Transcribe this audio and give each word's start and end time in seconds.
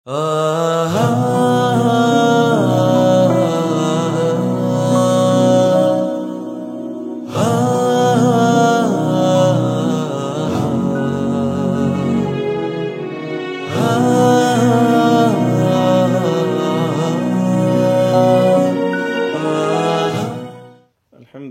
الحمد 0.00 0.16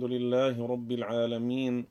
لله 0.03 0.67
رب 0.67 0.91
العالمين 0.91 1.85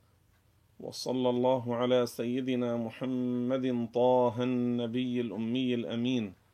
وصلى 0.80 1.30
الله 1.30 1.74
على 1.74 2.06
سيدنا 2.06 2.76
محمد 2.76 3.88
طه 3.94 4.42
النبي 4.42 5.20
الأمي 5.20 5.74
الأمين. 5.74 6.47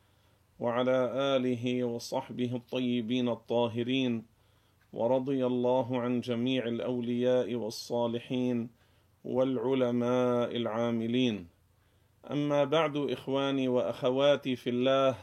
وعلى 0.59 1.11
آله 1.35 1.83
وصحبه 1.83 2.55
الطيبين 2.55 3.29
الطاهرين 3.29 4.25
ورضي 4.93 5.45
الله 5.45 6.01
عن 6.01 6.21
جميع 6.21 6.67
الأولياء 6.67 7.55
والصالحين 7.55 8.69
والعلماء 9.23 10.55
العاملين. 10.55 11.47
أما 12.31 12.63
بعد 12.63 12.97
إخواني 12.97 13.67
وأخواتي 13.67 14.55
في 14.55 14.69
الله 14.69 15.17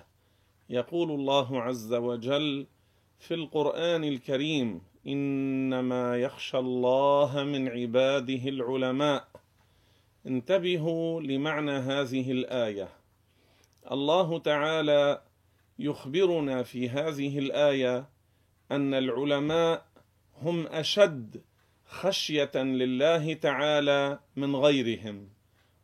يقول 0.71 1.11
الله 1.11 1.63
عز 1.63 1.95
وجل 1.95 2.67
في 3.19 3.35
القرآن 3.35 4.05
الكريم 4.05 4.81
إنما 5.07 6.17
يخشى 6.17 6.59
الله 6.59 7.45
من 7.45 7.69
عباده 7.69 8.49
العلماء. 8.49 9.29
انتبهوا 10.27 11.21
لمعنى 11.21 11.73
هذه 11.73 12.33
الآية. 12.33 13.02
الله 13.91 14.39
تعالى 14.39 15.23
يخبرنا 15.79 16.63
في 16.63 16.89
هذه 16.89 17.39
الآية 17.39 18.09
أن 18.71 18.95
العلماء 18.95 19.87
هم 20.43 20.67
أشد 20.67 21.43
خشية 21.87 22.51
لله 22.55 23.35
تعالى 23.35 24.19
من 24.37 24.57
غيرهم. 24.57 25.29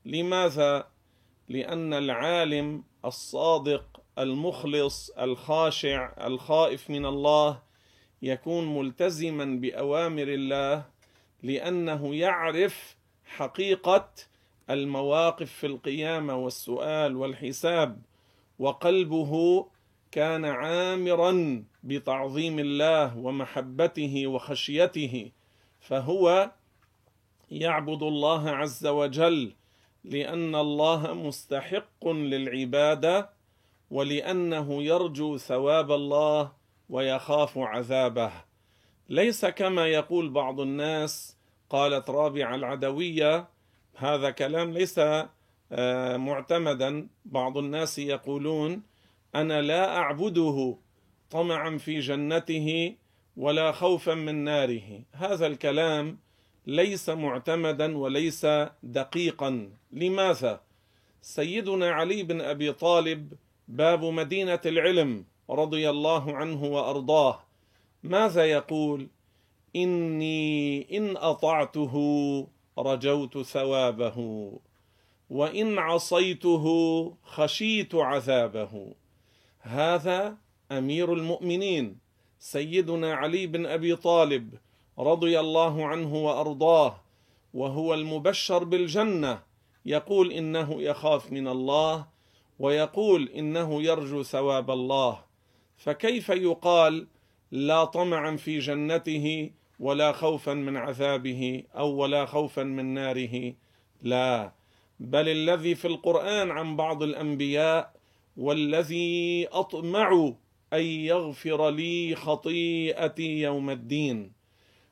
لماذا؟ 0.04 0.86
لأن 1.48 1.94
العالم 1.94 2.84
الصادق 3.04 4.00
المخلص 4.18 5.10
الخاشع 5.10 6.12
الخائف 6.26 6.90
من 6.90 7.06
الله 7.06 7.62
يكون 8.22 8.78
ملتزما 8.78 9.44
بأوامر 9.44 10.28
الله 10.28 10.84
لأنه 11.42 12.14
يعرف 12.14 12.96
حقيقة 13.24 14.10
المواقف 14.70 15.52
في 15.52 15.66
القيامة 15.66 16.36
والسؤال 16.36 17.16
والحساب 17.16 18.02
وقلبه 18.58 19.66
كان 20.10 20.44
عامرا 20.44 21.64
بتعظيم 21.82 22.58
الله 22.58 23.18
ومحبته 23.18 24.26
وخشيته 24.26 25.30
فهو 25.80 26.50
يعبد 27.50 28.02
الله 28.02 28.50
عز 28.50 28.86
وجل 28.86 29.52
لأن 30.04 30.54
الله 30.54 31.14
مستحق 31.14 32.08
للعبادة 32.08 33.30
ولأنه 33.90 34.82
يرجو 34.82 35.36
ثواب 35.36 35.92
الله 35.92 36.52
ويخاف 36.88 37.58
عذابه. 37.58 38.32
ليس 39.08 39.46
كما 39.46 39.86
يقول 39.86 40.30
بعض 40.30 40.60
الناس 40.60 41.36
قالت 41.70 42.10
رابعة 42.10 42.54
العدوية 42.54 43.48
هذا 43.98 44.30
كلام 44.30 44.72
ليس 44.72 45.00
معتمدا. 46.16 47.08
بعض 47.24 47.58
الناس 47.58 47.98
يقولون 47.98 48.82
أنا 49.34 49.62
لا 49.62 49.96
أعبده 49.96 50.76
طمعا 51.30 51.78
في 51.78 52.00
جنته 52.00 52.94
ولا 53.36 53.72
خوفا 53.72 54.14
من 54.14 54.34
ناره. 54.44 55.02
هذا 55.12 55.46
الكلام 55.46 56.18
ليس 56.66 57.10
معتمدا 57.10 57.98
وليس 57.98 58.46
دقيقا. 58.82 59.70
لماذا؟ 59.92 60.60
سيدنا 61.22 61.90
علي 61.90 62.22
بن 62.22 62.40
أبي 62.40 62.72
طالب 62.72 63.32
باب 63.68 64.04
مدينة 64.04 64.60
العلم 64.66 65.24
رضي 65.50 65.90
الله 65.90 66.36
عنه 66.36 66.64
وأرضاه 66.64 67.40
ماذا 68.02 68.44
يقول؟ 68.44 69.08
إني 69.76 70.96
إن 70.98 71.16
أطعته 71.16 71.94
رجوت 72.78 73.38
ثوابه 73.38 74.50
وإن 75.30 75.78
عصيته 75.78 76.66
خشيت 77.22 77.94
عذابه. 77.94 78.94
هذا 79.60 80.36
أمير 80.72 81.12
المؤمنين 81.12 81.98
سيدنا 82.38 83.14
علي 83.14 83.46
بن 83.46 83.66
أبي 83.66 83.96
طالب 83.96 84.54
رضي 84.98 85.40
الله 85.40 85.86
عنه 85.86 86.14
وأرضاه 86.14 87.00
وهو 87.54 87.94
المبشر 87.94 88.64
بالجنة 88.64 89.42
يقول 89.86 90.32
إنه 90.32 90.82
يخاف 90.82 91.32
من 91.32 91.48
الله 91.48 92.06
ويقول 92.58 93.28
إنه 93.28 93.82
يرجو 93.82 94.22
ثواب 94.22 94.70
الله. 94.70 95.24
فكيف 95.76 96.28
يقال 96.28 97.06
لا 97.50 97.84
طمعا 97.84 98.36
في 98.36 98.58
جنته 98.58 99.50
ولا 99.80 100.12
خوفا 100.12 100.54
من 100.54 100.76
عذابه 100.76 101.62
أو 101.76 101.96
ولا 101.96 102.26
خوفا 102.26 102.62
من 102.62 102.94
ناره. 102.94 103.54
لا. 104.02 104.52
بل 105.00 105.28
الذي 105.28 105.74
في 105.74 105.84
القرآن 105.84 106.50
عن 106.50 106.76
بعض 106.76 107.02
الأنبياء 107.02 107.92
والذي 108.36 109.48
أطمع 109.52 110.32
أن 110.72 110.82
يغفر 110.82 111.70
لي 111.70 112.14
خطيئتي 112.14 113.40
يوم 113.40 113.70
الدين. 113.70 114.32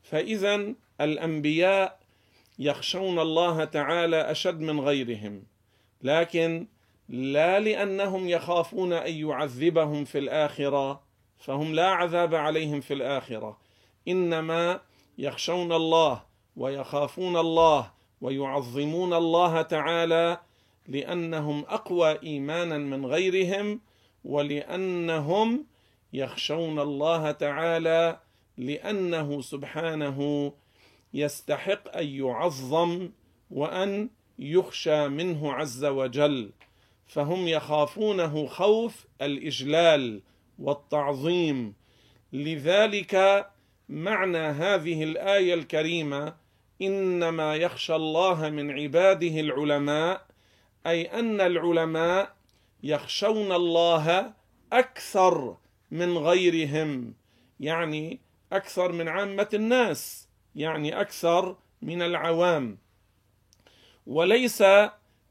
فاذا 0.03 0.75
الأنبياء 1.01 2.01
يخشون 2.59 3.19
الله 3.19 3.65
تعالى 3.65 4.17
أشد 4.31 4.61
من 4.61 4.81
غيرهم. 4.81 5.43
لكن 6.03 6.67
لا 7.09 7.61
لأنهم 7.61 8.29
يخافون 8.29 8.93
أن 8.93 9.15
يعذبهم 9.15 10.05
في 10.05 10.19
الآخرة 10.19 11.03
فهم 11.39 11.75
لا 11.75 11.87
عذاب 11.87 12.35
عليهم 12.35 12.81
في 12.81 12.95
الآخرة. 12.95 13.66
إنما 14.09 14.81
يخشون 15.19 15.73
الله 15.73 16.23
ويخافون 16.57 17.37
الله 17.37 17.91
ويعظمون 18.21 19.13
الله 19.15 19.63
تعالى 19.63 20.41
لأنهم 20.89 21.65
أقوى 21.69 22.23
إيمانا 22.23 22.79
من 22.79 23.07
غيرهم 23.07 23.81
ولأنهم 24.25 25.67
يخشون 26.13 26.79
الله 26.79 27.31
تعالى 27.31 28.21
لأنه 28.59 29.41
سبحانه 29.41 30.53
يستحق 31.15 31.97
أن 31.97 32.07
يعظم 32.07 33.09
وأن 33.51 34.11
يخشى 34.39 35.09
منه 35.09 35.53
عز 35.53 35.85
وجل. 35.85 36.51
فهم 37.07 37.49
يخافونه 37.49 38.47
خوف 38.47 39.07
الإجلال 39.23 40.23
والتعظيم. 40.59 41.75
لذلك 42.33 43.47
معنى 43.89 44.39
هذه 44.39 45.03
الآية 45.05 45.55
الكريمة 45.55 46.35
إنما 46.83 47.57
يخشى 47.57 47.95
الله 47.95 48.51
من 48.51 48.71
عباده 48.71 49.41
العلماء 49.41 50.27
أي 50.87 51.03
أن 51.03 51.41
العلماء 51.41 52.37
يخشون 52.83 53.53
الله 53.53 54.33
أكثر 54.73 55.57
من 55.91 56.19
غيرهم 56.19 57.15
يعني 57.61 58.21
أكثر 58.53 58.93
من 58.93 59.09
عامة 59.09 59.49
الناس 59.55 60.29
يعني 60.55 61.01
أكثر 61.01 61.57
من 61.83 62.03
العوام. 62.03 62.79
وليس 64.07 64.65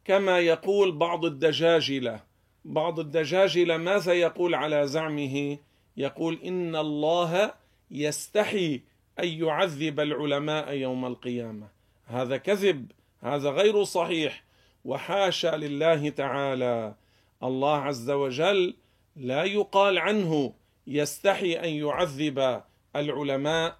كما 0.06 0.40
يقول 0.40 0.92
بعض 0.92 1.26
الدجاجلة. 1.26 2.20
بعض 2.66 3.00
الدجاجلة 3.00 3.78
ماذا 3.78 4.14
يقول 4.14 4.56
على 4.56 4.88
زعمه؟ 4.88 5.58
يقول 5.97 6.40
إن 6.44 6.76
الله 6.76 7.53
يستحي 7.91 8.82
أن 9.20 9.28
يعذب 9.28 9.99
العلماء 9.99 10.73
يوم 10.73 11.05
القيامة. 11.05 11.67
هذا 12.05 12.37
كذب 12.37 12.91
هذا 13.22 13.49
غير 13.49 13.84
صحيح. 13.84 14.43
وحاشا 14.85 15.47
لله 15.47 16.09
تعالى. 16.09 16.96
الله 17.43 17.78
عز 17.78 18.09
وجل 18.09 18.76
لا 19.16 19.43
يقال 19.43 19.97
عنه 19.97 20.53
يستحي 20.87 21.53
أن 21.53 21.70
يعذب 21.70 22.61
العلماء. 22.96 23.78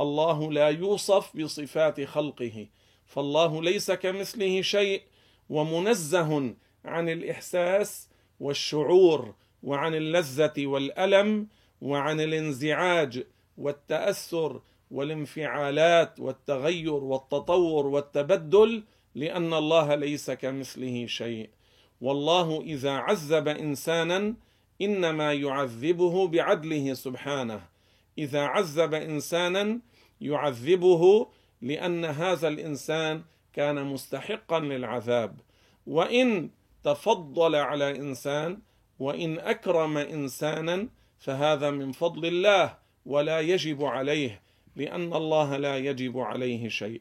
الله 0.00 0.52
لا 0.52 0.68
يوصف 0.68 1.36
بصفات 1.36 2.00
خلقه. 2.04 2.66
فالله 3.06 3.62
ليس 3.62 3.90
كمثله 3.90 4.62
شيء 4.62 5.02
ومنزه 5.48 6.54
عن 6.84 7.08
الإحساس 7.08 8.08
والشعور 8.40 9.34
وعن 9.62 9.94
اللذة 9.94 10.66
والألم 10.66 11.48
وعن 11.80 12.20
الانزعاج 12.20 13.24
والتأثر 13.58 14.60
والانفعالات 14.90 16.20
والتغير 16.20 16.94
والتطور 16.94 17.86
والتبدل 17.86 18.84
لأن 19.14 19.54
الله 19.54 19.94
ليس 19.94 20.30
كمثله 20.30 21.06
شيء. 21.06 21.50
والله 22.00 22.60
إذا 22.60 22.90
عذب 22.90 23.48
إنسانا 23.48 24.34
إنما 24.82 25.32
يعذبه 25.32 26.28
بعدله 26.28 26.94
سبحانه. 26.94 27.60
إذا 28.18 28.42
عذب 28.42 28.94
إنسانا 28.94 29.80
يعذبه 30.20 31.26
لأن 31.62 32.04
هذا 32.04 32.48
الإنسان 32.48 33.22
كان 33.52 33.84
مستحقا 33.84 34.60
للعذاب. 34.60 35.40
وإن 35.86 36.50
تفضل 36.84 37.54
على 37.54 37.90
إنسان 37.96 38.58
وإن 38.98 39.38
أكرم 39.38 39.98
إنسانا 39.98 40.88
فهذا 41.18 41.70
من 41.70 41.92
فضل 41.92 42.26
الله. 42.26 42.83
ولا 43.06 43.40
يجب 43.40 43.84
عليه 43.84 44.42
لأن 44.76 45.12
الله 45.14 45.56
لا 45.56 45.76
يجب 45.76 46.18
عليه 46.18 46.68
شيء. 46.68 47.00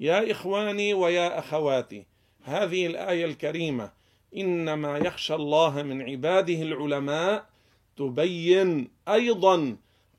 يا 0.00 0.30
إخواني 0.30 0.94
ويا 0.94 1.38
أخواتي 1.38 2.06
هذه 2.42 2.86
الآية 2.86 3.24
الكريمة 3.24 3.92
إنما 4.36 4.98
يخشى 4.98 5.34
الله 5.34 5.82
من 5.82 6.02
عباده 6.02 6.62
العلماء 6.62 7.46
تبين 7.96 8.90
أيضا 9.08 9.76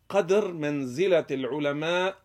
قدر 0.10 0.54
منزلة 0.54 1.26
العلماء 1.32 2.18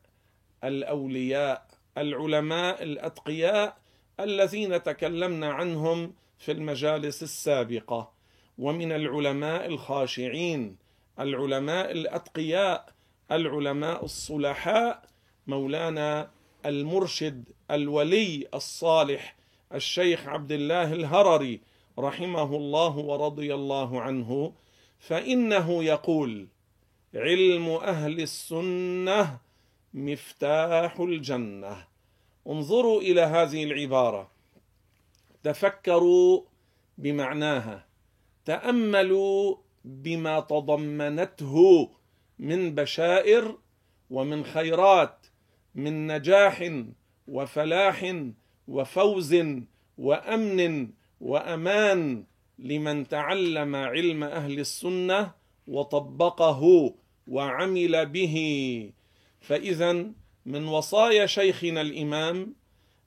الأولياء 0.64 1.66
العلماء 1.98 2.82
الأتقياء 2.82 3.76
الذين 4.20 4.82
تكلمنا 4.82 5.52
عنهم 5.52 6.14
في 6.38 6.52
المجالس 6.52 7.22
السابقة. 7.22 8.12
ومن 8.58 8.92
العلماء 8.92 9.66
الخاشعين 9.66 10.76
العلماء 11.20 11.90
الأتقياء 11.90 12.99
العلماء 13.32 14.04
الصلحاء 14.04 15.02
مولانا 15.46 16.30
المرشد 16.66 17.44
الولي 17.70 18.48
الصالح 18.54 19.36
الشيخ 19.74 20.28
عبد 20.28 20.52
الله 20.52 20.92
الهرري 20.92 21.60
رحمه 21.98 22.56
الله 22.56 22.98
ورضي 22.98 23.54
الله 23.54 24.00
عنه 24.00 24.52
فإنه 24.98 25.84
يقول 25.84 26.48
علم 27.14 27.68
أهل 27.68 28.20
السنة 28.20 29.38
مفتاح 29.94 31.00
الجنة. 31.00 31.86
انظروا 32.46 33.00
إلى 33.00 33.20
هذه 33.20 33.64
العبارة. 33.64 34.30
تفكروا 35.42 36.42
بمعناها. 36.98 37.86
تأملوا 38.44 39.56
بما 39.84 40.40
تضمنته. 40.40 41.88
من 42.40 42.74
بشائر 42.74 43.56
ومن 44.10 44.44
خيرات 44.44 45.26
من 45.74 46.06
نجاح 46.06 46.72
وفلاح 47.28 48.14
وفوز 48.68 49.36
وأمن 49.98 50.90
وأمان 51.20 52.24
لمن 52.58 53.08
تعلم 53.08 53.76
علم 53.76 54.24
أهل 54.24 54.58
السنة 54.58 55.32
وطبقه 55.66 56.94
وعمل 57.26 58.06
به. 58.06 58.36
فاذا 59.40 59.92
من 60.46 60.68
وصايا 60.68 61.26
شيخنا 61.26 61.80
الإمام 61.80 62.54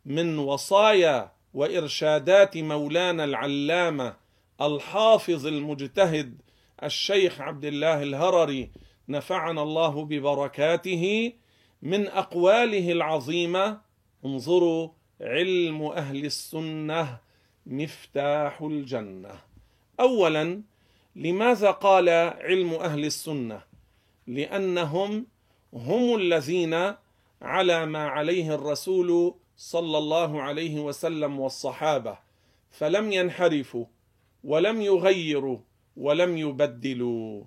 من 0.05 0.37
وصايا 0.37 1.31
وإرشادات 1.53 2.57
مولانا 2.57 3.23
العلامة 3.23 4.15
الحافظ 4.61 5.47
المجتهد 5.47 6.41
الشيخ 6.83 7.41
عبد 7.41 7.65
الله 7.65 8.03
الهرري 8.03 8.69
نفعنا 9.09 9.63
الله 9.63 10.05
ببركاته 10.05 11.33
من 11.81 12.07
أقواله 12.07 12.91
العظيمة. 12.91 13.81
انظروا 14.25 14.89
علم 15.21 15.83
أهل 15.83 16.25
السنة 16.25 17.19
مفتاح 17.65 18.61
الجنة. 18.61 19.35
اولا 19.99 20.61
لماذا 21.15 21.71
قال 21.71 22.09
علم 22.09 22.73
أهل 22.73 23.05
السنة؟ 23.05 23.61
لأنهم 24.27 25.25
هم 25.73 26.15
الذين 26.15 26.93
على 27.41 27.85
ما 27.85 28.07
عليه 28.07 28.55
الرسول 28.55 29.35
صلى 29.57 29.97
الله 29.97 30.41
عليه 30.41 30.79
وسلم 30.79 31.39
والصحابة. 31.39 32.17
فلم 32.71 33.11
ينحرفوا 33.11 33.85
ولم 34.43 34.81
يغيروا 34.81 35.57
ولم 35.97 36.37
يبدلوا. 36.37 37.43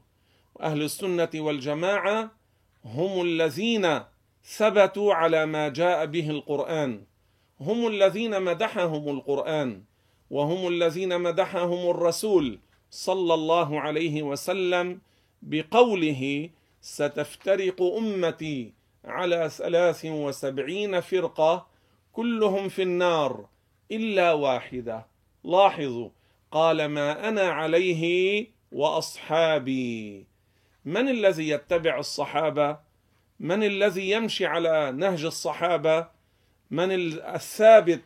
أهل 0.63 0.83
السنة 0.83 1.29
والجماعة 1.35 2.31
هم 2.85 3.23
الذين 3.23 4.01
ثبتوا 4.45 5.15
على 5.15 5.47
ما 5.47 5.69
جاء 5.69 6.07
به 6.07 6.31
القرآن. 6.31 7.05
هم 7.61 7.87
الذين 7.87 8.43
مدحهم 8.43 9.09
القرآن 9.09 9.83
وهم 10.31 10.69
الذين 10.69 11.21
مدحهم 11.21 11.91
الرسول 11.91 12.59
صلى 12.91 13.35
الله 13.35 13.81
عليه 13.81 14.23
وسلم 14.23 15.01
بقوله 15.43 16.51
ستفترق 16.81 17.83
أمتي 17.83 18.73
على 19.05 19.51
ثلاث 19.51 20.05
وسبعين 20.05 21.01
فرقة 21.01 21.67
كلهم 22.13 22.69
في 22.69 22.83
النار 22.83 23.47
إلا 23.91 24.33
واحدة 24.33 25.07
لاحظوا 25.45 26.09
قال 26.51 26.85
ما 26.87 27.29
أنا 27.29 27.43
عليه 27.43 28.47
وأصحابي 28.73 30.27
من 30.87 31.09
الذي 31.09 31.49
يتبع 31.49 31.99
الصحابة؟ 31.99 32.79
من 33.41 33.63
الذي 33.63 34.11
يمشي 34.11 34.47
على 34.47 34.93
نهج 34.93 35.25
الصحابة؟ 35.25 36.09
من 36.71 36.89
الثابت 36.91 38.03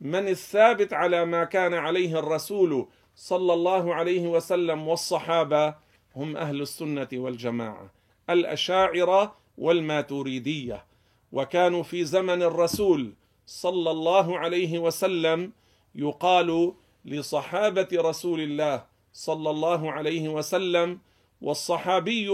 من 0.00 0.28
الثابت 0.28 0.92
على 0.92 1.24
ما 1.24 1.44
كان 1.44 1.74
عليه 1.74 2.18
الرسول 2.18 2.88
صلى 3.16 3.52
الله 3.52 3.94
عليه 3.94 4.28
وسلم 4.28 4.88
والصحابة؟ 4.88 5.74
هم 6.16 6.36
أهل 6.36 6.60
السنة 6.62 7.08
والجماعة 7.12 7.90
الأشاعرة 8.30 9.36
والماتريديه 9.58 10.84
وكانوا 11.32 11.82
في 11.82 12.04
زمن 12.04 12.42
الرسول 12.42 13.12
صلى 13.46 13.90
الله 13.90 14.38
عليه 14.38 14.78
وسلم 14.78 15.52
يقال 15.94 16.72
لصحابة 17.04 17.88
رسول 17.94 18.40
الله 18.40 18.84
صلى 19.12 19.50
الله 19.50 19.92
عليه 19.92 20.28
وسلم 20.28 20.98
والصحابي 21.44 22.28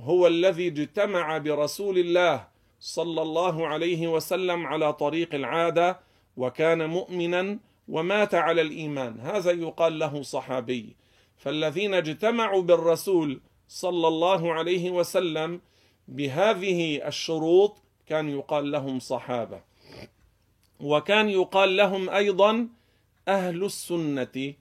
هو 0.00 0.26
الذي 0.26 0.66
اجتمع 0.66 1.38
برسول 1.38 1.98
الله 1.98 2.48
صلى 2.80 3.22
الله 3.22 3.66
عليه 3.66 4.08
وسلم 4.08 4.66
على 4.66 4.92
طريق 4.92 5.34
العادة 5.34 6.00
وكان 6.36 6.90
مؤمنا 6.90 7.58
ومات 7.88 8.34
على 8.34 8.62
الإيمان. 8.62 9.20
هذا 9.20 9.50
يقال 9.50 9.98
له 9.98 10.22
صحابي. 10.22 10.96
فالذين 11.36 11.94
اجتمعوا 11.94 12.62
بالرسول 12.62 13.40
صلى 13.68 14.08
الله 14.08 14.52
عليه 14.52 14.90
وسلم 14.90 15.60
بهذه 16.08 17.06
الشروط 17.08 17.82
كان 18.06 18.28
يقال 18.28 18.70
لهم 18.70 18.98
صحابة. 18.98 19.60
وكان 20.80 21.30
يقال 21.30 21.76
لهم 21.76 22.10
أيضا 22.10 22.68
أهل 23.28 23.64
السنة 23.64 24.54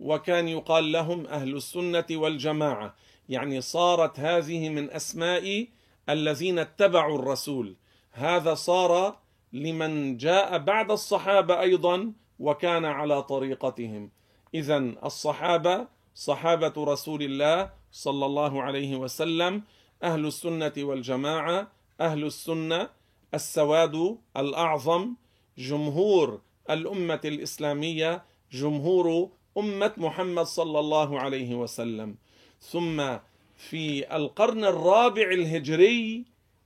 وكان 0.00 0.48
يقال 0.48 0.92
لهم 0.92 1.26
أهل 1.26 1.56
السنة 1.56 2.06
والجماعة. 2.10 2.94
يعني 3.28 3.60
صارت 3.60 4.20
هذه 4.20 4.68
من 4.68 4.90
أسماء 4.90 5.66
الذين 6.08 6.58
اتبعوا 6.58 7.18
الرسول. 7.18 7.76
هذا 8.12 8.54
صار 8.54 9.18
لمن 9.52 10.16
جاء 10.16 10.58
بعد 10.58 10.90
الصحابة 10.90 11.60
أيضا 11.60 12.12
وكان 12.38 12.84
على 12.84 13.22
طريقتهم. 13.22 14.10
اذا 14.54 14.78
الصحابة 15.04 15.86
صحابة 16.14 16.72
رسول 16.78 17.22
الله 17.22 17.70
صلى 17.92 18.26
الله 18.26 18.62
عليه 18.62 18.96
وسلم 18.96 19.62
أهل 20.02 20.26
السنة 20.26 20.72
والجماعة 20.78 21.72
أهل 22.00 22.24
السنة 22.24 22.88
السواد 23.34 24.18
الأعظم 24.36 25.14
جمهور 25.58 26.40
الأمة 26.70 27.20
الإسلامية 27.24 28.24
جمهور 28.52 29.30
أمة 29.58 29.92
محمد 29.96 30.46
صلى 30.46 30.80
الله 30.80 31.20
عليه 31.20 31.54
وسلم. 31.54 32.16
ثم 32.60 33.16
في 33.56 34.16
القرن 34.16 34.64
الرابع 34.64 35.30
الهجري 35.30 36.24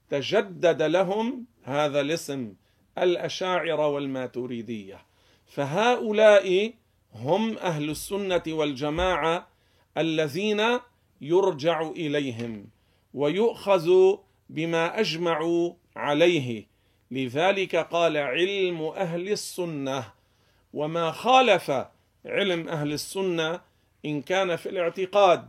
تجدد 0.09 0.81
لهم 0.81 1.45
هذا 1.63 2.01
الاسم 2.01 2.53
الأشاعرة 2.97 3.87
والماتريدية. 3.87 5.05
فهؤلاء 5.45 6.73
هم 7.13 7.57
أهل 7.57 7.89
السنة 7.89 8.43
والجماعة 8.47 9.47
الذين 9.97 10.79
يرجع 11.21 11.81
إليهم 11.81 12.69
ويؤخذ 13.13 14.15
بما 14.49 14.99
أجمعوا 14.99 15.73
عليه. 15.95 16.67
لذلك 17.11 17.75
قال 17.75 18.17
علم 18.17 18.81
أهل 18.81 19.29
السنة 19.29 20.13
وما 20.73 21.11
خالف 21.11 21.71
علم 22.25 22.69
أهل 22.69 22.93
السنة 22.93 23.61
إن 24.05 24.21
كان 24.21 24.55
في 24.55 24.69
الاعتقاد 24.69 25.47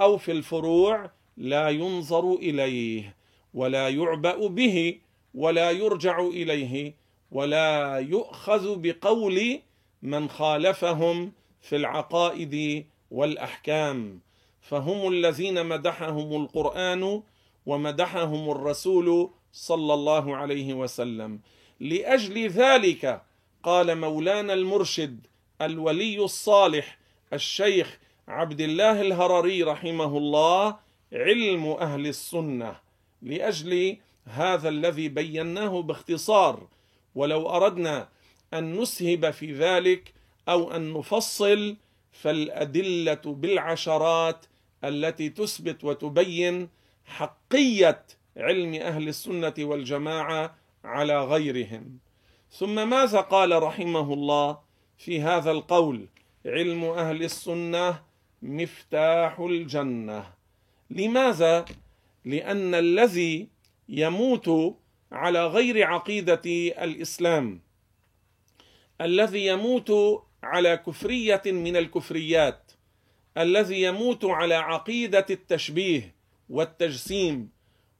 أو 0.00 0.18
في 0.18 0.32
الفروع 0.32 1.10
لا 1.36 1.68
ينظر 1.68 2.34
إليه 2.34 3.16
ولا 3.54 3.88
يعبأ 3.88 4.48
به 4.48 4.98
ولا 5.34 5.70
يرجع 5.70 6.20
إليه 6.20 6.94
ولا 7.30 7.98
يؤخذ 7.98 8.76
بقول 8.76 9.60
من 10.02 10.28
خالفهم 10.28 11.32
في 11.60 11.76
العقائد 11.76 12.86
والأحكام. 13.10 14.20
فهم 14.60 15.08
الذين 15.08 15.66
مدحهم 15.66 16.42
القرآن 16.42 17.22
ومدحهم 17.66 18.50
الرسول 18.50 19.30
صلى 19.52 19.94
الله 19.94 20.36
عليه 20.36 20.74
وسلم. 20.74 21.40
لأجل 21.80 22.48
ذلك 22.48 23.22
قال 23.62 23.98
مولانا 23.98 24.52
المرشد 24.52 25.26
الولي 25.60 26.24
الصالح 26.24 26.98
الشيخ 27.32 27.98
عبد 28.28 28.60
الله 28.60 29.00
الهرري 29.00 29.62
رحمه 29.62 30.18
الله 30.18 30.76
علم 31.12 31.66
أهل 31.66 32.06
السنة. 32.06 32.76
لأجل 33.22 33.96
هذا 34.24 34.68
الذي 34.68 35.08
بيناه 35.08 35.82
باختصار 35.82 36.66
ولو 37.14 37.50
أردنا 37.50 38.08
أن 38.54 38.80
نسهب 38.80 39.30
في 39.30 39.52
ذلك 39.52 40.14
أو 40.48 40.72
أن 40.76 40.92
نفصل 40.92 41.76
فالأدلة 42.12 43.22
بالعشرات 43.24 44.46
التي 44.84 45.28
تثبت 45.28 45.84
وتبين 45.84 46.68
حقية 47.04 48.06
علم 48.36 48.74
أهل 48.74 49.08
السنة 49.08 49.54
والجماعة 49.58 50.54
على 50.84 51.24
غيرهم. 51.24 51.98
ثم 52.50 52.90
ماذا 52.90 53.20
قال 53.20 53.62
رحمه 53.62 54.12
الله؟ 54.14 54.69
في 55.00 55.22
هذا 55.22 55.50
القول 55.50 56.06
علم 56.46 56.84
أهل 56.84 57.22
السنة 57.22 58.02
مفتاح 58.42 59.40
الجنة. 59.40 60.24
لماذا؟ 60.90 61.64
لأن 62.24 62.74
الذي 62.74 63.48
يموت 63.88 64.76
على 65.12 65.46
غير 65.46 65.86
عقيدة 65.86 66.42
الإسلام 66.84 67.60
الذي 69.00 69.46
يموت 69.46 69.92
على 70.42 70.76
كفرية 70.76 71.42
من 71.46 71.76
الكفريات 71.76 72.72
الذي 73.38 73.82
يموت 73.82 74.24
على 74.24 74.54
عقيدة 74.54 75.26
التشبيه 75.30 76.14
والتجسيم 76.50 77.50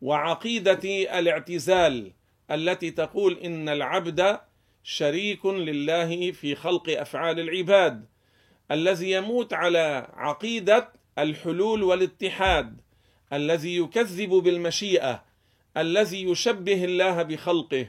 وعقيدة 0.03 0.81
الاعتزال 1.19 2.13
التي 2.51 2.91
تقول 2.91 3.39
إن 3.39 3.69
العبد 3.69 4.41
شريك 4.91 5.47
لله 5.47 6.33
في 6.33 6.55
خلق 6.55 6.89
أفعال 6.89 7.41
العباد 7.41 8.05
الذي 8.71 9.11
يموت 9.11 9.53
على 9.53 10.09
عقيدة 10.15 10.93
الحلول 11.19 11.83
والاتحاد 11.83 12.81
الذي 13.33 13.77
يكذب 13.77 14.31
بالمشيئة 14.31 15.25
الذي 15.77 16.25
يشبه 16.25 16.85
الله 16.85 17.23
بخلقه 17.23 17.89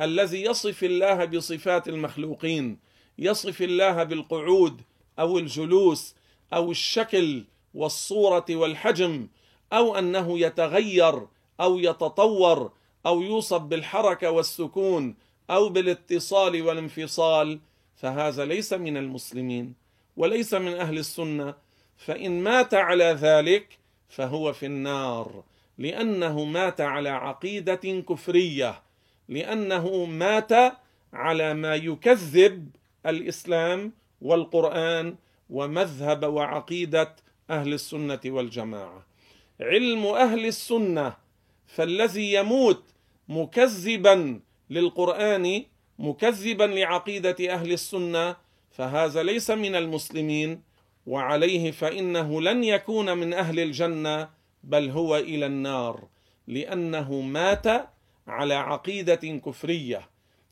الذي 0.00 0.42
يصف 0.42 0.84
الله 0.84 1.24
بصفات 1.24 1.88
المخلوقين 1.88 2.78
يصف 3.18 3.62
الله 3.62 4.02
بالقعود 4.02 4.82
أو 5.18 5.38
الجلوس 5.38 6.14
أو 6.52 6.70
الشكل 6.70 7.44
والصورة 7.74 8.46
والحجم 8.50 9.28
أو 9.72 9.98
أنه 9.98 10.38
يتغير 10.38 11.26
أو 11.60 11.78
يتطور 11.78 12.72
أو 13.06 13.22
يوصف 13.22 13.62
بالحركة 13.62 14.30
والسكون 14.30 15.27
أو 15.50 15.68
بالاتصال 15.68 16.62
والانفصال 16.62 17.60
فهذا 17.96 18.44
ليس 18.44 18.72
من 18.72 18.96
المسلمين 18.96 19.74
وليس 20.16 20.54
من 20.54 20.74
أهل 20.74 20.98
السنة. 20.98 21.54
فإن 21.98 22.42
مات 22.42 22.74
على 22.74 23.04
ذلك 23.04 23.78
فهو 24.08 24.52
في 24.52 24.66
النار 24.66 25.44
لأنه 25.78 26.44
مات 26.44 26.80
على 26.80 27.08
عقيدة 27.08 28.00
كفرية 28.08 28.82
لأنه 29.28 30.04
مات 30.04 30.52
على 31.12 31.54
ما 31.54 31.74
يكذب 31.74 32.68
الإسلام 33.06 33.92
والقرآن 34.22 35.16
ومذهب 35.50 36.22
وعقيدة 36.24 37.16
أهل 37.50 37.72
السنة 37.72 38.20
والجماعة. 38.26 39.06
علم 39.60 40.06
أهل 40.06 40.46
السنة 40.46 41.16
فالذي 41.66 42.32
يموت 42.32 42.84
مكذبا 43.28 44.40
للقرآن 44.70 45.64
مكذبا 45.98 46.64
لعقيدة 46.64 47.36
أهل 47.54 47.72
السنة 47.72 48.36
فهذا 48.70 49.22
ليس 49.22 49.50
من 49.50 49.74
المسلمين 49.74 50.62
وعليه 51.06 51.70
فإنه 51.70 52.40
لن 52.40 52.64
يكون 52.64 53.18
من 53.18 53.34
أهل 53.34 53.60
الجنة 53.60 54.30
بل 54.64 54.90
هو 54.90 55.16
إلى 55.16 55.46
النار 55.46 56.08
لأنه 56.46 57.20
مات 57.20 57.66
على 58.26 58.54
عقيدة 58.54 59.40
كفرية 59.46 60.08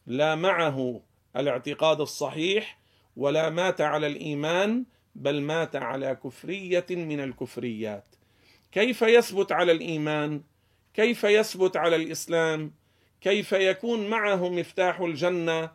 لا 0.06 0.34
معه 0.34 1.00
الاعتقاد 1.36 2.00
الصحيح 2.00 2.78
ولا 3.16 3.50
مات 3.50 3.80
على 3.80 4.06
الإيمان 4.06 4.84
بل 5.14 5.40
مات 5.40 5.76
على 5.76 6.18
كفرية 6.24 6.86
من 6.90 7.20
الكفريات. 7.20 8.04
كيف 8.72 9.02
يثبت 9.02 9.52
على 9.52 9.72
الإيمان؟ 9.72 10.42
كيف 10.94 11.24
يثبت 11.24 11.76
على 11.76 11.96
الإسلام؟ 11.96 12.72
كيف 13.20 13.52
يكون 13.52 14.10
معه 14.10 14.48
مفتاح 14.48 15.00
الجنة 15.00 15.70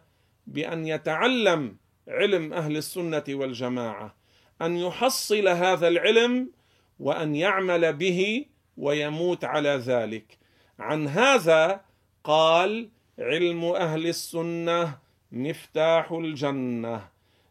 بأن 0.47 0.87
يتعلم 0.87 1.77
علم 2.07 2.53
أهل 2.53 2.77
السنة 2.77 3.23
والجماعة 3.29 4.15
أن 4.61 4.77
يحصل 4.77 5.47
هذا 5.47 5.87
العلم 5.87 6.51
وأن 6.99 7.35
يعمل 7.35 7.93
به 7.93 8.45
ويموت 8.77 9.43
على 9.45 9.69
ذلك. 9.69 10.37
عن 10.79 11.07
هذا 11.07 11.81
قال 12.23 12.89
علم 13.19 13.63
أهل 13.63 14.07
السنة 14.07 14.97
مفتاح 15.31 16.11
الجنة. 16.11 17.09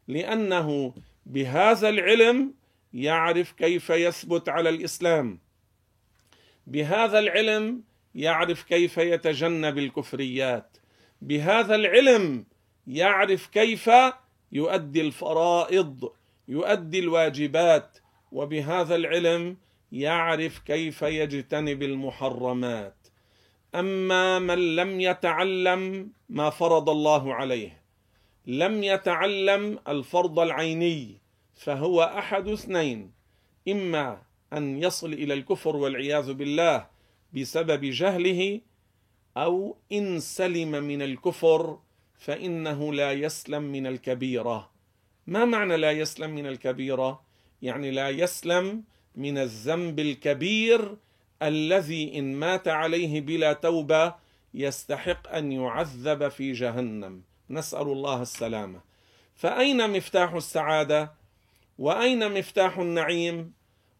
لأنه 0.08 0.94
بهذا 1.26 1.88
العلم 1.88 2.54
يعرف 2.92 3.52
كيف 3.52 3.90
يثبت 3.90 4.48
على 4.48 4.68
الإسلام. 4.68 5.38
بهذا 6.66 7.18
العلم 7.18 7.82
يعرف 8.14 8.62
كيف 8.62 8.98
يتجنب 8.98 9.78
الكفريات. 9.78 10.76
بهذا 11.22 11.74
العلم 11.74 12.44
يعرف 12.86 13.46
كيف 13.46 13.90
يؤدي 14.52 15.00
الفرائض 15.00 16.12
يؤدي 16.48 16.98
الواجبات. 16.98 17.98
وبهذا 18.32 18.96
العلم 18.96 19.56
يعرف 19.92 20.58
كيف 20.58 21.02
يجتنب 21.02 21.82
المحرمات. 21.82 22.96
أما 23.74 24.38
من 24.38 24.76
لم 24.76 25.00
يتعلم 25.00 26.12
ما 26.28 26.50
فرض 26.50 26.90
الله 26.90 27.34
عليه 27.34 27.80
لم 28.46 28.82
يتعلم 28.82 29.78
الفرض 29.88 30.38
العيني 30.38 31.18
فهو 31.54 32.02
أحد 32.02 32.48
اثنين. 32.48 33.12
إما 33.68 34.22
أن 34.52 34.82
يصل 34.82 35.12
إلى 35.12 35.34
الكفر 35.34 35.76
والعياذ 35.76 36.32
بالله 36.32 36.86
بسبب 37.34 37.84
جهله 37.84 38.60
أو 39.36 39.76
إن 39.92 40.20
سلم 40.20 40.70
من 40.70 41.02
الكفر 41.02 41.78
فإنه 42.18 42.92
لا 42.92 43.12
يسلم 43.12 43.62
من 43.62 43.86
الكبيرة. 43.86 44.70
ما 45.26 45.44
معنى 45.44 45.76
لا 45.76 45.92
يسلم 45.92 46.30
من 46.30 46.46
الكبيرة؟ 46.46 47.22
يعني 47.62 47.90
لا 47.90 48.08
يسلم 48.10 48.84
من 49.16 49.38
الذنب 49.38 49.98
الكبير 49.98 50.96
الذي 51.42 52.18
إن 52.18 52.34
مات 52.34 52.68
عليه 52.68 53.20
بلا 53.20 53.52
توبة 53.52 54.14
يستحق 54.54 55.28
أن 55.28 55.52
يعذب 55.52 56.28
في 56.28 56.52
جهنم. 56.52 57.22
نسأل 57.50 57.82
الله 57.82 58.22
السلامة. 58.22 58.80
فأين 59.34 59.90
مفتاح 59.90 60.32
السعادة؟ 60.32 61.12
وأين 61.78 62.38
مفتاح 62.38 62.78
النعيم؟ 62.78 63.52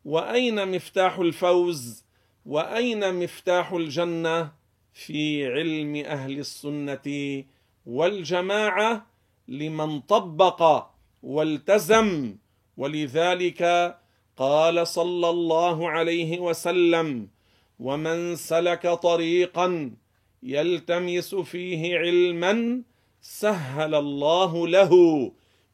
وأين 0.05 0.77
مفتاح 0.77 1.19
الفوز؟ 1.19 2.05
وأين 2.47 3.15
مفتاح 3.15 3.73
الجنة 3.73 4.53
في 4.93 5.47
علم 5.47 5.97
أهل 5.97 6.39
السنة 6.39 7.45
والجماعة 7.87 9.07
لمن 9.49 10.01
طبق 10.01 10.87
والتزم؟ 11.23 12.37
ولذلك 12.77 13.63
قال 14.37 14.87
صلى 14.87 15.31
الله 15.31 15.91
عليه 15.91 16.39
وسلم 16.39 17.29
ومن 17.79 18.37
سلك 18.37 18.87
طريقا 18.89 19.91
يلتمس 20.43 21.35
فيه 21.35 21.99
علما 21.99 22.83
سهل 23.21 23.95
الله 23.95 24.69
له 24.69 24.93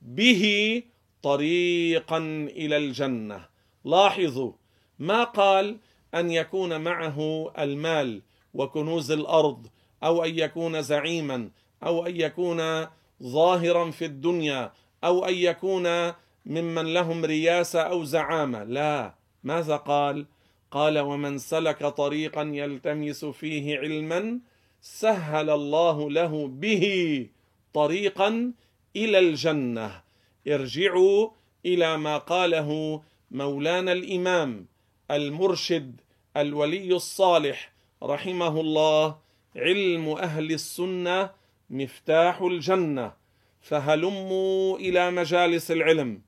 به 0.03 0.83
طريقا 1.23 2.19
إلى 2.51 2.77
الجنة. 2.77 3.47
لاحظوا 3.85 4.53
ما 4.99 5.25
قال 5.25 5.77
أن 6.15 6.31
يكون 6.31 6.81
معه 6.81 7.51
المال 7.59 8.23
وكنوز 8.55 9.11
الأرض 9.11 9.67
أو 10.05 10.25
أن 10.25 10.39
يكون 10.39 10.83
زعيما 10.83 11.51
أو 11.83 12.07
أن 12.07 12.21
يكون 12.21 12.87
ظاهرا 13.23 13.91
في 13.91 14.05
الدنيا 14.05 14.73
أو 15.05 15.25
أن 15.25 15.35
يكون 15.35 16.13
ممن 16.47 16.95
لهم 16.95 17.25
رياسة 17.25 17.81
أو 17.81 18.05
زعامة. 18.05 18.65
لا. 18.65 19.15
ماذا 19.45 19.77
قال؟ 19.77 20.27
قال 20.71 20.99
ومن 20.99 21.39
سلك 21.39 21.87
طريقا 21.87 22.43
يلتمس 22.43 23.25
فيه 23.25 23.79
علما 23.79 24.41
سهل 24.81 25.51
الله 25.51 26.11
له 26.11 26.47
به 26.49 27.27
طريقا 27.75 28.53
إلى 28.97 29.19
الجنة. 29.19 30.03
ارجعوا 30.49 31.31
إلى 31.67 31.97
ما 31.97 32.19
قاله 32.19 33.03
مولانا 33.31 33.93
الإمام. 33.93 34.67
المرشد 35.11 36.01
الولي 36.37 36.97
الصالح 36.97 37.73
رحمه 38.03 38.61
الله 38.61 39.19
علم 39.57 40.09
أهل 40.09 40.53
السنة 40.53 41.31
مفتاح 41.71 42.43
الجنة 42.43 43.13
فهلموا 43.61 44.79
إلى 44.79 45.11
مجالس 45.11 45.71
العلم. 45.71 46.23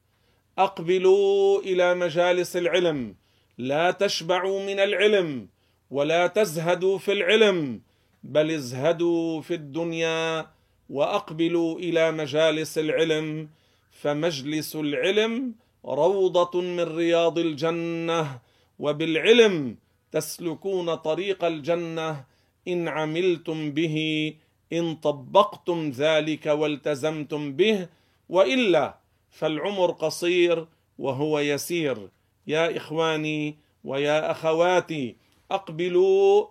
أقبلوا 0.58 1.60
إلى 1.60 1.94
مجالس 1.94 2.56
العلم. 2.56 3.14
لا 3.58 3.90
تشبعوا 3.90 4.66
من 4.66 4.80
العلم 4.80 5.48
ولا 5.90 6.26
تزهدوا 6.26 6.98
في 6.98 7.12
العلم 7.12 7.80
بل 8.22 8.50
ازهدوا 8.50 9.40
في 9.40 9.54
الدنيا 9.54 10.46
وأقبلوا 10.90 11.78
إلى 11.78 12.12
مجالس 12.12 12.78
العلم. 12.78 13.48
فمجلس 13.90 14.76
العلم 14.76 15.54
روضة 15.84 16.60
من 16.60 16.96
رياض 16.96 17.38
الجنة. 17.38 18.38
وبالعلم 18.78 19.76
تسلكون 20.12 20.94
طريق 20.94 21.44
الجنة 21.44 22.24
إن 22.68 22.88
عملتم 22.88 23.70
به 23.70 24.34
إن 24.72 24.94
طبقتم 24.94 25.90
ذلك 25.90 26.46
والتزمتم 26.46 27.52
به 27.52 27.88
وإلا 28.28 28.98
فالعمر 29.30 29.90
قصير 29.90 30.66
وهو 30.98 31.38
يسير. 31.38 32.08
يا 32.46 32.76
إخواني 32.76 33.56
ويا 33.84 34.30
أخواتي 34.30 35.16
أقبلوا 35.50 36.46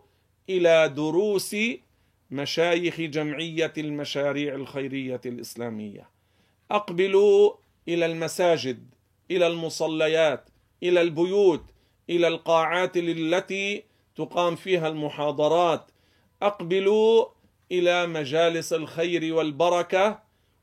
إلى 0.50 0.90
دروس 0.90 1.56
مشايخ 2.32 3.02
جمعية 3.02 3.74
المشاريع 3.78 4.56
الخيرية 4.56 5.22
الإسلامية. 5.26 6.10
أقبلوا 6.72 7.54
إلى 7.88 8.06
المساجد 8.06 8.86
إلى 9.32 9.48
المصليات 9.48 10.50
إلى 10.84 11.02
البيوت 11.02 11.64
إلى 12.10 12.28
القاعات 12.28 12.98
التي 12.98 13.84
تقام 14.16 14.56
فيها 14.56 14.88
المحاضرات. 14.88 15.92
أقبلوا 16.42 17.26
إلى 17.72 18.08
مجالس 18.08 18.74
الخير 18.74 19.34
والبركة 19.34 20.20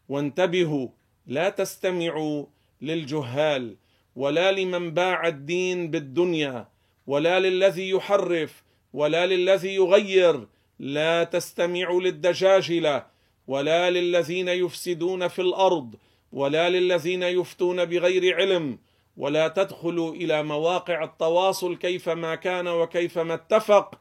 وانتبهوا 0.08 0.88
لا 1.26 1.48
تستمعوا 1.48 2.46
للجهال 2.82 3.76
ولا 4.16 4.52
لمن 4.52 4.90
باع 4.94 5.28
الدين 5.28 5.90
بالدنيا 5.90 6.68
ولا 7.06 7.40
للذي 7.40 7.90
يحرف 7.90 8.64
ولا 8.92 9.26
للذي 9.26 9.74
يغير. 9.74 10.46
لا 10.78 11.24
تستمعوا 11.24 12.00
للدجاجلة 12.00 13.06
ولا 13.46 13.90
للذين 13.90 14.48
يفسدون 14.48 15.28
في 15.28 15.42
الأرض 15.42 15.94
ولا 16.32 16.70
للذين 16.70 17.22
يفتون 17.22 17.84
بغير 17.84 18.36
علم 18.36 18.78
ولا 19.16 19.48
تدخلوا 19.48 20.14
إلى 20.14 20.42
مواقع 20.42 21.04
التواصل 21.04 21.76
كيفما 21.76 22.34
كان 22.34 22.68
وكيفما 22.68 23.34
اتفق. 23.34 24.00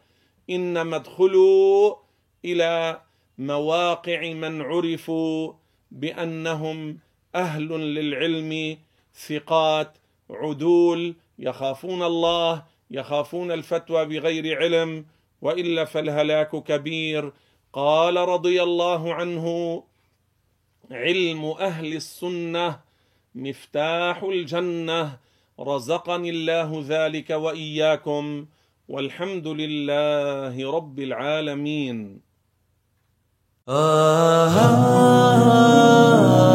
إنما 0.49 0.95
ادخلوا 0.95 1.95
إلى 2.45 3.01
مواقع 3.37 4.33
من 4.33 4.61
عرفوا 4.61 5.53
بأنهم 5.91 6.97
أهل 7.35 7.67
للعلم 7.67 8.77
ثقات 9.27 9.97
عدول 10.29 11.15
يخافون 11.39 12.03
الله 12.03 12.63
يخافون 12.91 13.51
الفتوى 13.51 14.05
بغير 14.05 14.57
علم 14.57 15.05
وإلا 15.41 15.85
فالهلاك 15.85 16.63
كبير. 16.63 17.33
قال 17.73 18.15
رضي 18.15 18.63
الله 18.63 19.13
عنه 19.13 19.83
علم 20.91 21.45
أهل 21.45 21.93
السنة 21.93 22.79
مفتاح 23.35 24.23
الجنة 24.23 25.17
رزقني 25.59 26.29
الله 26.29 26.83
ذلك 26.87 27.29
وإياكم 27.29 28.45
والحمد 28.87 29.47
لله 29.47 30.71
رب 30.71 30.99
العالمين. 30.99 32.21
آه, 33.69 34.47
آه،, 34.47 34.75
آه،, 35.35 36.49
آه. 36.49 36.52